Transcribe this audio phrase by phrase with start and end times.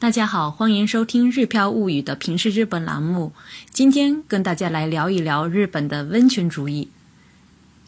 [0.00, 3.32] 大家好，欢迎收听《日飘物语》的平视日本栏目。
[3.72, 6.88] 今天跟大家来聊一聊日本的温泉主义。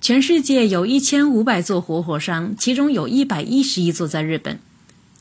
[0.00, 4.58] 全世界有一千五百座活火山，其中有一百一十一座在日本。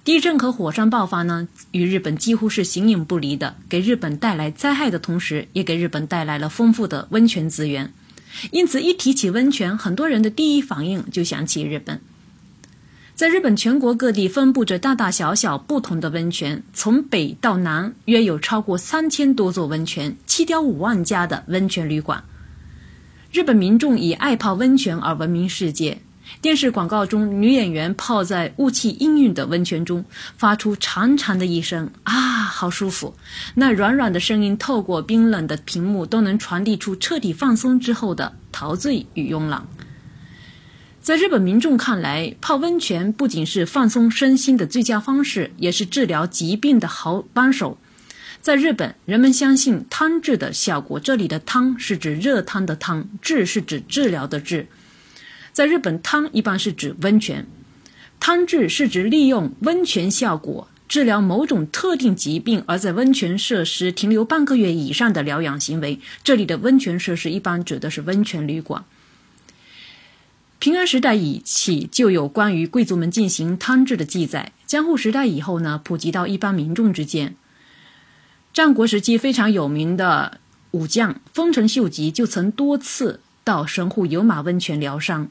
[0.05, 7.91] 地震和火山爆发呢，与日本几乎是形影不离的，给日本带来灾害的同时，也给日本带来了丰富的温泉资源。
[8.51, 11.99] 因此，一提起温泉，很多人的第一反应就想起日本。
[13.17, 22.23] 在日本全国各地分布着大大小小不同的温泉，从北到南约有超过三千多座温泉，七点五万家的温泉旅馆。
[23.31, 25.97] 日本民众以爱泡温泉而闻名世界。
[26.41, 30.05] 电视广告中，女演员泡在雾气氤氲的温泉中，
[30.37, 33.15] 发出长长的一声“啊，好舒服”。
[33.55, 39.65] 那软软的声音透过冰冷的屏幕，都能传递出彻底放松之后的陶醉与慵懒。
[41.07, 47.77] 在日本民众看来，泡温泉不仅是放松身心的最佳方式，也是治疗疾病的好帮手。
[48.41, 50.99] 在日本，人们相信汤治的效果。
[50.99, 54.67] 这里的“汤”是指热汤的“汤”，“治”是指治疗的“治”。
[55.53, 57.45] 在日本，汤一般是指温泉。
[58.19, 66.01] 汤治是指利用温泉效果治疗某种特定疾病，而在温泉设施停留半个月以上的疗养行为。
[66.21, 68.83] 这里的温泉设施一般指的是温泉旅馆。
[70.59, 74.51] 平安时代以起就有关于贵族们进行汤治的记载。
[74.65, 77.35] 江户时代以后呢，普及到一般民众之间。
[78.53, 80.39] 战国时期非常有名的
[80.71, 85.29] 武将丰臣秀吉就曾多次到神户有马温泉疗伤。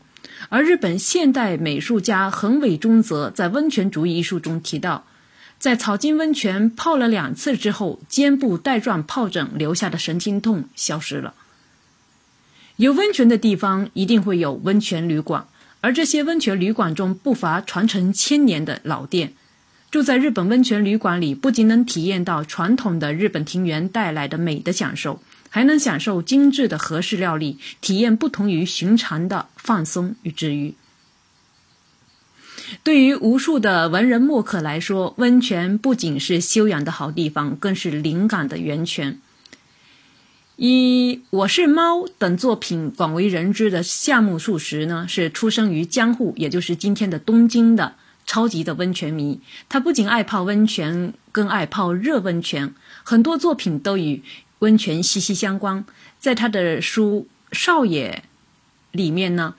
[0.49, 5.05] 而日本现代美术家横尾中则在《温泉主义》一书中提到，
[5.59, 11.35] 在草津温泉泡了两次之后，肩部带状疱疹留下的神经痛消失了。
[12.77, 15.47] 有温泉的地方一定会有温泉旅馆，
[15.81, 19.33] 而这些温泉旅馆中不乏传承千年的老店。
[19.91, 30.75] 住在日本温泉旅馆里，不仅能体验到传统的日本庭园带来的美的享受，还能享受精致的和式料理，体验不同于寻常的放松与治愈。
[32.83, 39.19] 对于无数的文人墨客来说，温泉不仅是修养的好地方，更是灵感的源泉。
[40.59, 49.39] 以《我是猫》等作品广为人知的夏目漱石呢，是出生于江户，也就是今天的东京的超级的温泉迷。
[49.69, 52.75] 他不仅爱泡温泉，更爱泡热温泉，
[53.05, 54.23] 很多作品都与
[54.61, 55.85] 温泉息息相关。
[56.19, 58.23] 在他的书《少爷》
[58.97, 59.57] 里面呢，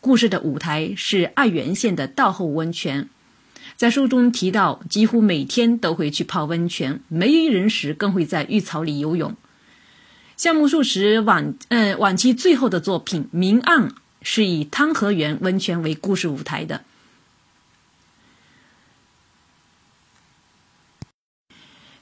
[0.00, 3.08] 故事的舞台是爱媛县的道后温泉。
[3.74, 9.34] 在书中提到，几乎每天都会去泡温泉，没人时更会在浴槽里游泳。
[10.38, 13.88] 夏目漱石晚嗯晚期最后的作品《明暗》
[14.22, 16.84] 是以汤和源温泉为故事舞台的。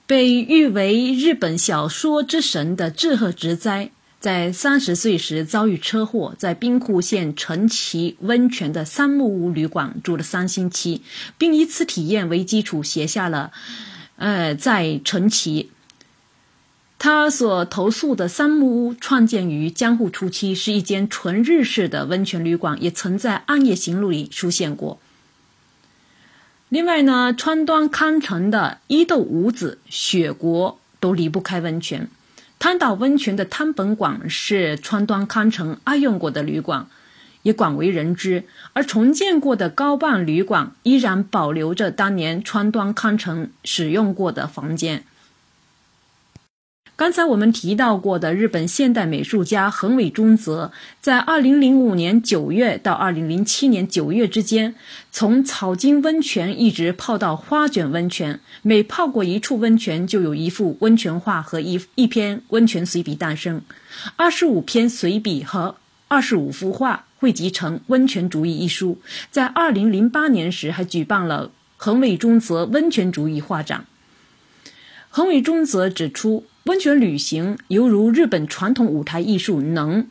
[0.07, 11.01] 被誉为日本小说之神的志贺直哉，在三十岁时遭遇车祸，在兵库县城崎温泉的三木屋旅馆住了三星期，
[11.39, 13.51] 并以此体验为基础写下了
[14.17, 15.71] 呃在城崎。
[16.99, 24.99] 他所投诉的三木屋创建于江户初期，是一间纯日式的温泉旅馆，也曾在《暗夜行路》里出现过。
[26.69, 32.09] 另外呢，川端康成的伊豆五子、雪国都离不开温泉。
[32.59, 36.87] 汤岛温泉的汤本馆是川端康成爱用过的旅馆，
[37.43, 38.45] 也广为人知。
[38.73, 45.05] 而重建过的高伴旅馆依然保留着当年川端康成使用过的房间。
[46.97, 54.75] 刚才我们提到过的日本现代美术家横尾中则，在2005年9月到2007年9月之间，
[55.13, 63.61] 从草津温泉一直泡到花卷温泉，每泡过一处温泉，就有一幅温泉画和一一篇温泉随笔诞生。
[64.17, 65.77] 二十五篇随笔和
[66.09, 68.99] 二十五幅画汇集成《温泉主义》一书，
[69.31, 73.85] 在2008年时还举办了横尾中则温泉主义画展。
[75.11, 76.47] 横尾中则指出。
[76.67, 80.09] 温泉旅行犹如日本传统舞台艺术能，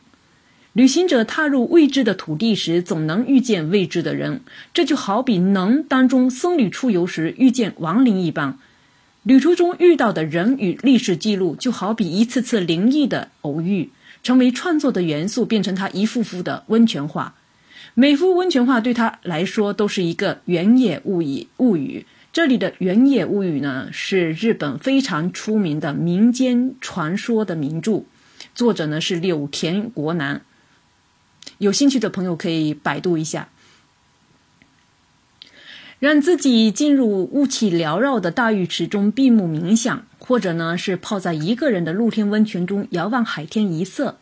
[0.72, 4.40] 旅行者踏入未知的土地时，总能遇见未知的人。
[4.72, 8.58] 这就好比能当中僧侣出游时遇见亡灵一般，
[9.22, 13.90] 旅途中遇到的人与历史记录，就好比一次次灵异的偶遇，
[14.22, 17.34] 成为创作的元素，变成他一幅幅的温泉画。
[17.92, 22.06] 每幅温泉画对他来说都是一个原野物语物语。
[22.36, 28.04] 这里的《原野物语》呢，是日本非常出名的民间传说的名著，
[28.54, 30.42] 作者呢是柳田国男。
[31.56, 33.48] 有兴趣的朋友可以百度一下。
[35.98, 44.18] 让自己进入雾气缭绕的大浴池中闭目冥想，或者呢是泡在一个人的露天温泉中遥望海天一色。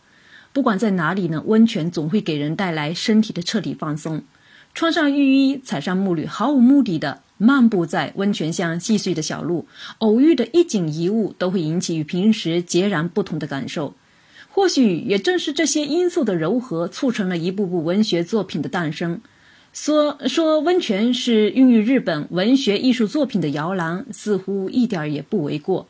[0.52, 4.22] 不管在哪里呢，温泉总会给人带来身体的彻底放松。
[4.72, 9.66] 穿上浴衣，踩上木履，毫无目的的漫步在温泉乡细碎的小路，
[9.98, 13.94] 偶遇的一景一物都会引起与平时截然不同的感受。
[14.50, 19.20] 或许也正是这些因素的糅合，促成了一部部文学作品的诞生。
[19.72, 25.88] 说说温泉是孕育日本文学艺术作品的摇篮，似乎一点也不为过。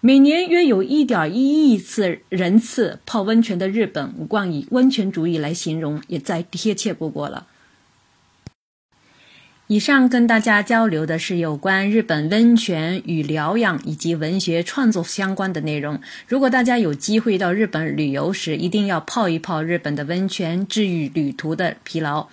[0.00, 7.48] 每年约有一点一亿次人次泡温泉的日本，冠以温泉主义来形容，也再贴切不过了。
[9.68, 16.00] 以上跟大家交流的是有关日本温泉与疗养以及文学创作相关的内容。
[16.26, 22.28] 如果大家有机会到日本旅游时，一定要泡一泡日本的温泉，治愈旅途的疲劳。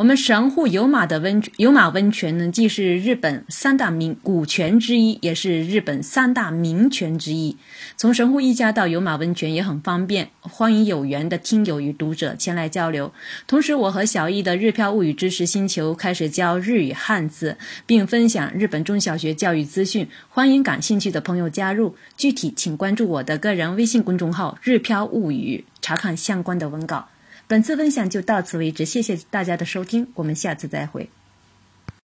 [0.00, 7.54] 我们神户有马的温有马温泉呢，既是日本三大名古泉之一，也是日本三大名泉之一。
[7.98, 13.12] 从神户一家到有马温泉也很方便，欢迎有缘的听友与读者前来交流。
[13.46, 21.94] 同时，我和小易的日漂物语知识星球开始教日语汉字，并分享日本中小学教育资讯，欢迎感兴趣的朋友加入。
[22.16, 27.06] 具体请关注我的个人微信公众号“日漂物语”，查看相关的文稿。
[27.50, 31.10] 本次分享就到此为止，谢谢大家的收听，我们下次再会。